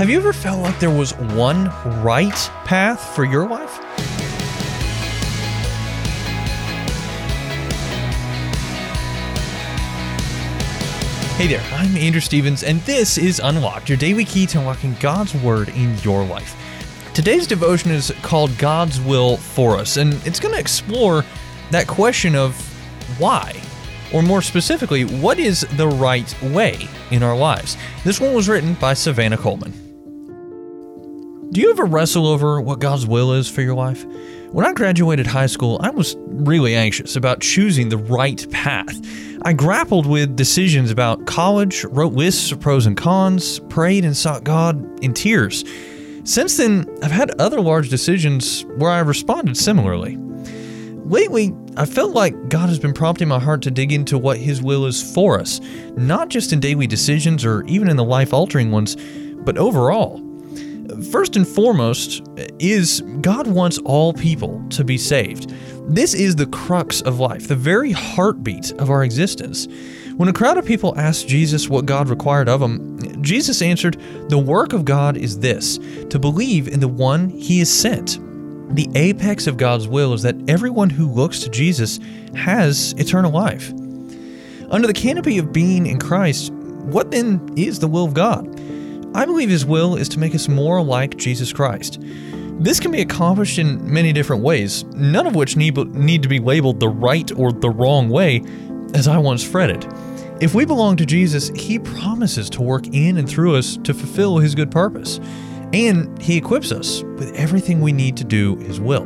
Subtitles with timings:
[0.00, 1.66] Have you ever felt like there was one
[2.02, 3.76] right path for your life?
[11.36, 15.34] Hey there, I'm Andrew Stevens, and this is Unlocked, your daily key to unlocking God's
[15.34, 16.56] Word in your life.
[17.12, 21.26] Today's devotion is called God's Will for Us, and it's going to explore
[21.72, 22.56] that question of
[23.18, 23.54] why,
[24.14, 27.76] or more specifically, what is the right way in our lives.
[28.02, 29.89] This one was written by Savannah Coleman.
[31.52, 34.06] Do you ever wrestle over what God's will is for your life?
[34.52, 38.96] When I graduated high school, I was really anxious about choosing the right path.
[39.42, 44.44] I grappled with decisions about college, wrote lists of pros and cons, prayed and sought
[44.44, 45.64] God in tears.
[46.22, 50.18] Since then, I've had other large decisions where I responded similarly.
[51.04, 54.62] Lately, I felt like God has been prompting my heart to dig into what His
[54.62, 55.60] will is for us,
[55.96, 58.96] not just in daily decisions or even in the life altering ones,
[59.44, 60.29] but overall.
[61.10, 62.22] First and foremost
[62.58, 65.50] is God wants all people to be saved.
[65.88, 69.66] This is the crux of life, the very heartbeat of our existence.
[70.16, 74.38] When a crowd of people asked Jesus what God required of them, Jesus answered, The
[74.38, 75.78] work of God is this,
[76.10, 78.18] to believe in the one he has sent.
[78.74, 81.98] The apex of God's will is that everyone who looks to Jesus
[82.36, 83.72] has eternal life.
[84.70, 88.59] Under the canopy of being in Christ, what then is the will of God?
[89.12, 91.98] I believe His will is to make us more like Jesus Christ.
[92.60, 96.38] This can be accomplished in many different ways, none of which need, need to be
[96.38, 98.44] labeled the right or the wrong way,
[98.94, 99.86] as I once fretted.
[100.40, 104.38] If we belong to Jesus, He promises to work in and through us to fulfill
[104.38, 105.18] His good purpose,
[105.72, 109.04] and He equips us with everything we need to do His will.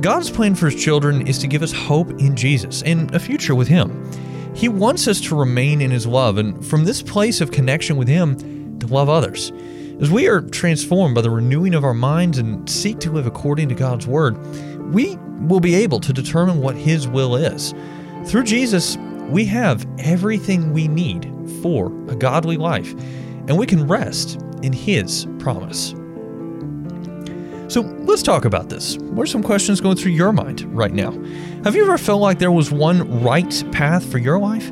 [0.00, 3.54] God's plan for His children is to give us hope in Jesus and a future
[3.54, 4.10] with Him.
[4.54, 8.08] He wants us to remain in His love, and from this place of connection with
[8.08, 8.53] Him,
[8.86, 9.52] to love others.
[10.00, 13.68] As we are transformed by the renewing of our minds and seek to live according
[13.68, 14.36] to God's Word,
[14.92, 17.74] we will be able to determine what His will is.
[18.26, 18.96] Through Jesus,
[19.28, 21.30] we have everything we need
[21.62, 22.92] for a godly life,
[23.48, 25.94] and we can rest in His promise.
[27.72, 28.98] So let's talk about this.
[28.98, 31.12] What are some questions going through your mind right now?
[31.64, 34.70] Have you ever felt like there was one right path for your life?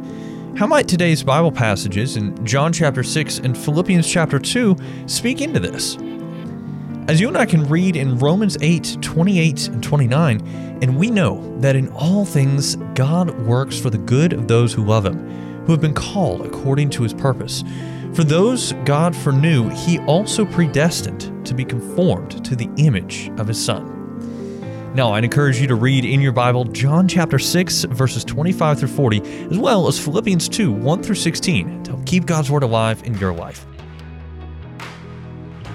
[0.55, 4.77] How might today's Bible passages in John chapter 6 and Philippians chapter 2
[5.07, 5.97] speak into this?
[7.09, 11.59] As you and I can read in Romans 8 28 and 29, and we know
[11.61, 15.73] that in all things God works for the good of those who love Him, who
[15.73, 17.65] have been called according to His purpose.
[18.13, 23.65] For those God foreknew, He also predestined to be conformed to the image of His
[23.65, 24.02] Son.
[24.95, 28.89] Now, I'd encourage you to read in your Bible John chapter 6, verses 25 through
[28.89, 33.03] 40, as well as Philippians 2, 1 through 16, to help keep God's Word alive
[33.05, 33.65] in your life.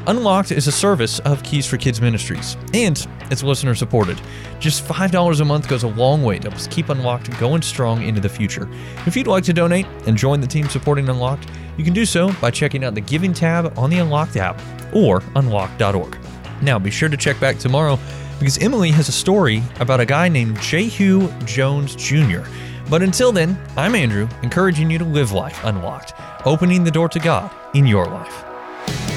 [0.05, 4.21] Unlocked is a service of Keys for Kids Ministries, and it's listener supported.
[4.59, 8.03] Just $5 a month goes a long way to help us keep Unlocked going strong
[8.03, 8.69] into the future.
[9.07, 12.31] If you'd like to donate and join the team supporting Unlocked, you can do so
[12.33, 14.61] by checking out the Giving tab on the Unlocked app
[14.93, 16.17] or unlocked.org.
[16.61, 17.97] Now, be sure to check back tomorrow
[18.39, 22.41] because Emily has a story about a guy named Jehu Jones Jr.
[22.89, 26.13] But until then, I'm Andrew, encouraging you to live life unlocked,
[26.45, 29.16] opening the door to God in your life.